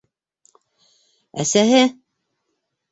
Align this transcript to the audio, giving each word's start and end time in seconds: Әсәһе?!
Әсәһе?! 1.45 1.85